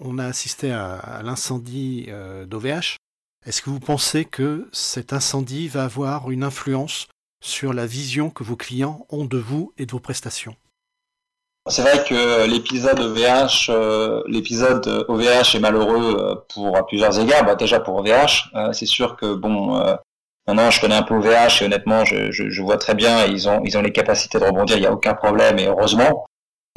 On 0.00 0.18
a 0.18 0.26
assisté 0.26 0.72
à, 0.72 1.20
l'incendie 1.24 2.08
d'OVH. 2.46 2.96
Est-ce 3.46 3.62
que 3.62 3.70
vous 3.70 3.80
pensez 3.80 4.24
que 4.24 4.68
cet 4.72 5.12
incendie 5.12 5.68
va 5.68 5.84
avoir 5.84 6.30
une 6.30 6.44
influence 6.44 7.08
sur 7.42 7.72
la 7.72 7.86
vision 7.86 8.30
que 8.30 8.44
vos 8.44 8.56
clients 8.56 9.06
ont 9.10 9.24
de 9.24 9.38
vous 9.38 9.72
et 9.78 9.86
de 9.86 9.92
vos 9.92 10.00
prestations? 10.00 10.56
C'est 11.68 11.82
vrai 11.82 12.02
que 12.02 12.46
l'épisode 12.46 12.98
OVH, 12.98 13.68
euh, 13.68 14.22
l'épisode 14.26 15.04
OVH 15.08 15.54
est 15.54 15.60
malheureux 15.60 16.16
euh, 16.18 16.34
pour 16.52 16.86
plusieurs 16.86 17.18
égards. 17.20 17.44
Bah, 17.44 17.56
déjà 17.56 17.78
pour 17.78 17.96
OVH, 17.96 18.50
euh, 18.54 18.72
c'est 18.72 18.86
sûr 18.86 19.16
que 19.16 19.34
bon, 19.34 19.78
maintenant 20.46 20.70
je 20.70 20.80
connais 20.80 20.94
un 20.94 21.02
peu 21.02 21.14
OVH 21.14 21.60
et 21.60 21.66
honnêtement, 21.66 22.04
je, 22.06 22.62
vois 22.62 22.78
très 22.78 22.94
bien, 22.94 23.26
ils 23.26 23.48
ont 23.50 23.60
ils 23.64 23.76
ont 23.76 23.82
les 23.82 23.92
capacités 23.92 24.38
de 24.38 24.44
rebondir, 24.44 24.76
il 24.76 24.80
n'y 24.80 24.86
a 24.86 24.92
aucun 24.92 25.14
problème 25.14 25.58
et 25.58 25.66
heureusement. 25.66 26.26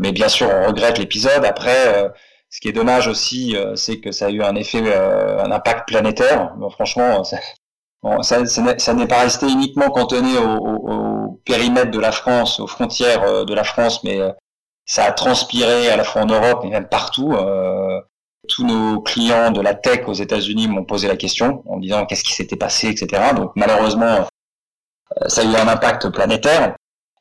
Mais 0.02 0.12
bien 0.12 0.28
sûr, 0.28 0.50
on 0.50 0.68
regrette 0.68 0.98
l'épisode. 0.98 1.46
Après, 1.46 2.12
ce 2.52 2.60
qui 2.60 2.68
est 2.68 2.74
dommage 2.74 3.08
aussi, 3.08 3.56
c'est 3.76 4.00
que 4.00 4.12
ça 4.12 4.28
a 4.28 4.30
eu 4.30 4.44
un 4.44 4.56
effet, 4.56 4.94
un 4.94 5.52
impact 5.52 5.88
planétaire. 5.88 6.54
franchement, 6.72 7.24
ça, 7.24 8.46
ça 8.46 8.94
n'est 8.94 9.08
pas 9.08 9.22
resté 9.22 9.48
uniquement 9.48 9.90
cantonné 9.90 10.38
au, 10.38 10.58
au, 10.58 11.42
périmètre 11.46 11.92
de 11.92 12.00
la 12.00 12.12
France, 12.12 12.60
aux 12.60 12.68
frontières 12.68 13.46
de 13.46 13.54
la 13.54 13.64
France, 13.64 14.04
mais 14.04 14.20
ça 14.92 15.06
a 15.06 15.12
transpiré 15.14 15.90
à 15.90 15.96
la 15.96 16.04
fois 16.04 16.24
en 16.24 16.26
Europe 16.26 16.66
et 16.66 16.70
même 16.70 16.88
partout. 16.88 17.34
Euh, 17.34 18.02
tous 18.50 18.66
nos 18.66 19.00
clients 19.02 19.52
de 19.52 19.62
la 19.62 19.74
tech 19.74 20.08
aux 20.08 20.14
États-Unis 20.14 20.68
m'ont 20.68 20.84
posé 20.84 21.08
la 21.08 21.16
question 21.16 21.64
en 21.66 21.78
me 21.78 21.82
disant 21.82 22.06
qu'est-ce 22.06 22.26
qui 22.26 22.34
s'était 22.34 22.58
passé, 22.58 22.90
etc. 22.90 23.34
Donc 23.34 23.52
malheureusement, 23.56 24.28
euh, 25.22 25.30
ça 25.30 25.42
a 25.42 25.44
eu 25.46 25.56
un 25.56 25.68
impact 25.70 26.10
planétaire. 26.10 26.76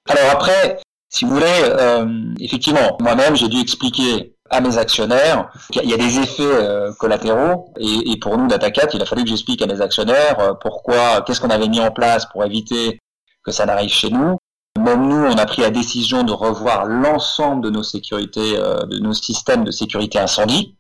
Alors 0.09 0.31
après, 0.33 0.81
si 1.11 1.25
vous 1.25 1.33
voulez, 1.33 1.63
euh, 1.63 2.35
effectivement, 2.41 2.97
moi-même, 3.01 3.37
j'ai 3.37 3.49
dû 3.49 3.61
expliquer 3.61 4.35
à 4.51 4.61
mes 4.61 4.79
actionnaires 4.79 5.51
qu'il 5.73 5.89
y 5.89 5.95
a 5.95 5.97
des 5.97 6.19
effets 6.19 6.95
collatéraux 6.99 7.73
et, 7.79 8.19
pour 8.21 8.37
nous 8.37 8.49
DataCat, 8.49 8.89
il 8.95 9.03
a 9.03 9.07
fallu 9.07 9.23
que 9.23 9.29
j'explique 9.29 9.63
à 9.63 9.67
mes 9.67 9.81
actionnaires 9.81 10.57
pourquoi, 10.61 11.23
qu'est-ce 11.23 11.41
qu'on 11.41 11.51
avait 11.51 11.69
mis 11.69 11.81
en 11.81 11.91
place 11.91 12.27
pour 12.27 12.45
éviter 12.45 12.99
que 13.45 13.53
ça 13.53 13.65
n'arrive 13.65 13.91
chez 13.91 14.11
nous, 14.11 14.37
même 14.79 15.09
nous, 15.09 15.17
on 15.17 15.37
a 15.37 15.47
pris 15.47 15.63
la 15.63 15.71
décision 15.71 16.23
de 16.23 16.33
revoir 16.33 16.87
l'ensemble 16.87 17.63
de 17.65 17.71
nos 17.71 17.83
sécurités, 17.83 18.57
euh, 18.57 18.83
de 18.87 18.99
nos 18.99 19.13
systèmes 19.13 19.65
de 19.65 19.71
sécurité 19.71 20.19
incendie. 20.19 20.77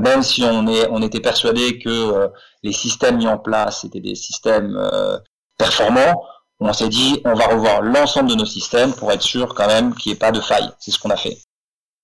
Même 0.00 0.22
si 0.22 0.42
on, 0.42 0.66
est, 0.66 0.88
on 0.90 1.02
était 1.02 1.20
persuadé 1.20 1.78
que 1.78 1.88
euh, 1.88 2.28
les 2.62 2.72
systèmes 2.72 3.18
mis 3.18 3.28
en 3.28 3.38
place 3.38 3.84
étaient 3.84 4.00
des 4.00 4.14
systèmes 4.14 4.76
euh, 4.76 5.18
performants, 5.56 6.24
on 6.60 6.72
s'est 6.72 6.88
dit 6.88 7.20
on 7.24 7.34
va 7.34 7.46
revoir 7.46 7.82
l'ensemble 7.82 8.30
de 8.30 8.34
nos 8.34 8.46
systèmes 8.46 8.92
pour 8.94 9.12
être 9.12 9.22
sûr 9.22 9.54
quand 9.54 9.66
même 9.66 9.94
qu'il 9.94 10.10
n'y 10.10 10.16
ait 10.16 10.18
pas 10.18 10.32
de 10.32 10.40
faille. 10.40 10.70
C'est 10.78 10.90
ce 10.90 10.98
qu'on 10.98 11.10
a 11.10 11.16
fait. 11.16 11.38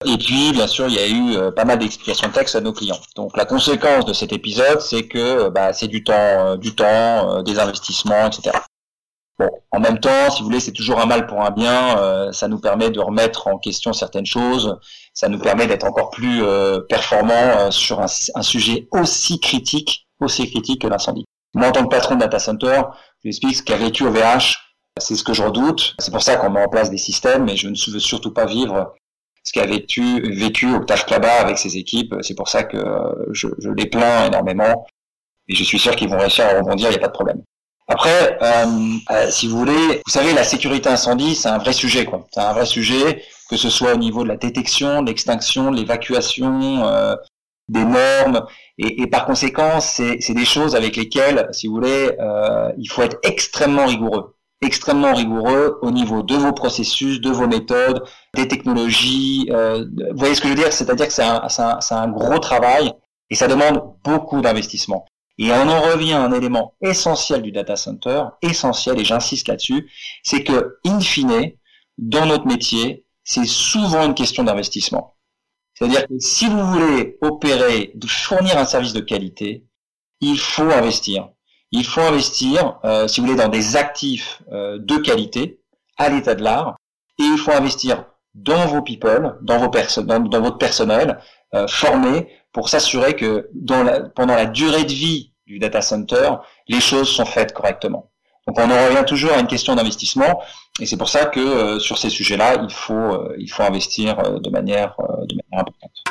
Et 0.07 0.17
puis, 0.17 0.53
bien 0.53 0.67
sûr, 0.67 0.87
il 0.87 0.95
y 0.95 0.99
a 0.99 1.09
eu 1.09 1.53
pas 1.53 1.65
mal 1.65 1.79
d'explications 1.79 2.29
de 2.29 2.33
texte 2.33 2.55
à 2.55 2.61
nos 2.61 2.73
clients. 2.73 3.01
Donc, 3.17 3.37
la 3.37 3.45
conséquence 3.45 4.05
de 4.05 4.13
cet 4.13 4.33
épisode, 4.33 4.81
c'est 4.81 5.09
que 5.09 5.49
bah, 5.49 5.73
c'est 5.73 5.89
du 5.89 6.05
temps, 6.05 6.57
du 6.57 6.75
temps, 6.77 7.43
des 7.43 7.59
investissements, 7.59 8.29
etc. 8.29 8.53
Bon, 9.39 9.51
en 9.71 9.79
même 9.79 10.01
temps, 10.01 10.31
si 10.31 10.41
vous 10.41 10.47
voulez, 10.47 10.59
c'est 10.59 10.73
toujours 10.73 11.01
un 11.01 11.07
mal 11.07 11.27
pour 11.27 11.41
un 11.43 11.53
bien. 11.53 11.97
Euh, 11.99 12.33
ça 12.33 12.49
nous 12.49 12.59
permet 12.59 12.91
de 12.91 12.99
remettre 12.99 13.47
en 13.47 13.59
question 13.59 13.93
certaines 13.93 14.27
choses. 14.27 14.77
Ça 15.15 15.29
nous 15.29 15.39
permet 15.39 15.69
d'être 15.69 15.85
encore 15.85 16.11
plus 16.11 16.43
euh, 16.43 16.81
performants 16.89 17.33
euh, 17.35 17.71
sur 17.71 18.01
un, 18.01 18.09
sujet 18.43 18.89
aussi 18.91 19.39
critique, 19.39 20.09
aussi 20.21 20.51
critique 20.51 20.83
que 20.83 20.89
l'incendie. 20.89 21.25
Moi, 21.55 21.69
en 21.69 21.73
tant 21.73 21.85
que 21.85 21.89
patron 21.89 22.17
de 22.17 22.21
data 22.21 22.41
center, 22.41 22.83
je 23.23 23.31
vous 23.31 23.37
explique 23.49 23.71
vécu 23.71 24.03
OVH. 24.05 24.59
C'est 24.99 25.15
ce 25.15 25.23
que 25.23 25.33
je 25.33 25.45
redoute. 25.45 25.95
C'est 26.01 26.11
pour 26.11 26.23
ça 26.23 26.35
qu'on 26.35 26.51
met 26.51 26.65
en 26.65 26.69
place 26.69 26.91
des 26.91 26.99
systèmes, 26.99 27.45
mais 27.45 27.57
je 27.57 27.69
ne 27.69 27.93
veux 27.93 28.01
surtout 28.01 28.33
pas 28.33 28.47
vivre 28.47 28.93
ce 29.49 29.53
qu'a 29.53 29.67
vécu, 29.67 30.21
vécu 30.31 30.75
Octave 30.75 31.05
Klaba 31.07 31.41
avec 31.41 31.59
ses 31.59 31.77
équipes. 31.77 32.15
C'est 32.23 32.35
pour 32.35 32.49
ça 32.49 32.63
que 32.65 32.79
je, 33.33 33.49
je 33.59 33.71
les 33.71 33.87
plains 33.87 34.27
énormément. 34.27 34.87
Et 35.49 35.55
je 35.55 35.65
suis 35.65 35.79
sûr 35.79 35.97
qu'ils 35.97 36.11
vont 36.11 36.19
réussir 36.19 36.45
à 36.45 36.59
rebondir, 36.59 36.89
il 36.89 36.91
n'y 36.91 36.97
a 36.97 37.01
pas 37.01 37.09
de 37.09 37.13
problème. 37.13 37.43
Après, 37.91 38.39
euh, 38.43 38.67
euh, 39.11 39.31
si 39.31 39.49
vous 39.49 39.57
voulez, 39.57 40.03
vous 40.07 40.13
savez, 40.13 40.35
la 40.35 40.45
sécurité 40.45 40.91
incendie, 40.91 41.35
c'est 41.35 41.49
un 41.49 41.57
vrai 41.57 41.73
sujet, 41.73 42.05
quoi. 42.05 42.27
C'est 42.31 42.41
un 42.41 42.53
vrai 42.53 42.67
sujet, 42.67 43.23
que 43.49 43.57
ce 43.57 43.71
soit 43.71 43.95
au 43.95 43.97
niveau 43.97 44.25
de 44.25 44.29
la 44.29 44.37
détection, 44.37 45.01
de 45.01 45.07
l'extinction, 45.07 45.71
de 45.71 45.77
l'évacuation, 45.79 46.87
euh, 46.87 47.17
des 47.71 47.87
normes, 47.87 48.45
et, 48.77 49.03
et 49.03 49.07
par 49.07 49.25
conséquent, 49.25 49.81
c'est 49.81 50.35
des 50.35 50.45
choses 50.45 50.77
avec 50.77 50.97
lesquelles, 50.97 51.49
si 51.53 51.67
vous 51.67 51.77
voulez, 51.77 52.11
euh, 52.21 52.71
il 52.77 52.89
faut 52.91 53.03
être 53.03 53.19
extrêmement 53.23 53.87
rigoureux, 53.87 54.35
extrêmement 54.61 55.15
rigoureux 55.15 55.79
au 55.83 55.91
niveau 55.91 56.23
de 56.23 56.35
vos 56.35 56.53
processus, 56.53 57.21
de 57.21 57.31
vos 57.31 57.47
méthodes, 57.47 58.03
des 58.35 58.49
technologies. 58.49 59.49
Euh, 59.53 59.85
vous 60.11 60.19
voyez 60.19 60.35
ce 60.35 60.41
que 60.41 60.49
je 60.49 60.55
veux 60.55 60.59
dire? 60.59 60.73
C'est-à-dire 60.73 61.07
que 61.07 61.13
c'est 61.13 61.23
un, 61.23 61.43
un, 61.59 61.79
un 61.91 62.09
gros 62.09 62.39
travail 62.39 62.93
et 63.31 63.35
ça 63.35 63.47
demande 63.47 63.95
beaucoup 64.05 64.41
d'investissement. 64.41 65.07
Et 65.39 65.53
on 65.53 65.69
en 65.69 65.81
revient 65.81 66.15
à 66.15 66.23
un 66.23 66.33
élément 66.33 66.75
essentiel 66.83 67.43
du 67.43 67.53
data 67.53 67.77
center, 67.77 68.25
essentiel, 68.43 68.99
et 68.99 69.05
j'insiste 69.05 69.47
là-dessus, 69.47 69.89
c'est 70.25 70.43
que, 70.43 70.79
in 70.85 70.99
fine, 70.99 71.53
dans 71.97 72.27
notre 72.27 72.47
métier, 72.47 73.07
c'est 73.23 73.47
souvent 73.47 74.07
une 74.07 74.15
question 74.15 74.43
d'investissement. 74.43 75.17
C'est-à-dire 75.75 76.09
que 76.09 76.19
si 76.19 76.49
vous 76.49 76.65
voulez 76.67 77.19
opérer, 77.21 77.95
fournir 78.09 78.59
un 78.59 78.65
service 78.65 78.93
de 78.93 79.01
qualité, 79.01 79.65
il 80.21 80.39
faut 80.39 80.71
investir. 80.71 81.29
Il 81.71 81.85
faut 81.85 82.01
investir, 82.01 82.79
euh, 82.85 83.07
si 83.09 83.21
vous 83.21 83.27
voulez, 83.27 83.39
dans 83.39 83.49
des 83.49 83.77
actifs 83.77 84.43
euh, 84.53 84.79
de 84.79 84.97
qualité, 84.97 85.61
à 85.99 86.09
l'état 86.09 86.35
de 86.35 86.43
l'art, 86.43 86.77
et 87.19 87.25
il 87.25 87.39
faut 87.39 87.53
investir 87.53 88.07
dans 88.35 88.67
vos 88.67 88.83
people, 88.83 89.37
dans, 89.43 89.59
vos 89.59 89.69
dans, 89.69 90.41
votre 90.41 90.59
personnel, 90.59 91.19
euh, 91.55 91.67
formé 91.67 92.29
pour 92.53 92.69
s'assurer 92.69 93.15
que 93.15 93.51
pendant 94.15 94.35
la 94.35 94.47
durée 94.47 94.85
de 94.85 94.93
vie 94.93 95.33
du 95.47 95.59
data 95.59 95.83
center, 95.83 96.31
les 96.69 96.81
choses 96.81 97.09
sont 97.09 97.25
faites 97.25 97.53
correctement. 97.53 98.11
Donc 98.47 98.59
on 98.59 98.71
en 98.71 98.87
revient 98.87 99.05
toujours 99.07 99.33
à 99.33 99.41
une 99.41 99.47
question 99.47 99.75
d'investissement 99.75 100.41
et 100.81 100.87
c'est 100.87 100.97
pour 100.97 101.09
ça 101.09 101.27
que 101.27 101.79
sur 101.79 101.99
ces 101.99 102.09
sujets-là, 102.09 102.63
il 102.63 102.73
faut 102.73 103.35
il 103.39 103.49
faut 103.49 103.63
investir 103.63 104.41
de 104.41 104.51
manière 104.51 104.97
importante. 105.53 106.08